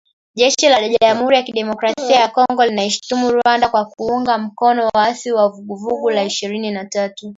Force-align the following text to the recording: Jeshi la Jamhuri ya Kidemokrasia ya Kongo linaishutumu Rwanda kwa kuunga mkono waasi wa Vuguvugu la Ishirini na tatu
Jeshi 0.35 0.69
la 0.69 0.81
Jamhuri 0.89 1.35
ya 1.35 1.43
Kidemokrasia 1.43 2.15
ya 2.15 2.27
Kongo 2.27 2.65
linaishutumu 2.65 3.31
Rwanda 3.31 3.69
kwa 3.69 3.85
kuunga 3.85 4.37
mkono 4.37 4.89
waasi 4.93 5.31
wa 5.31 5.49
Vuguvugu 5.49 6.09
la 6.09 6.23
Ishirini 6.23 6.71
na 6.71 6.85
tatu 6.85 7.29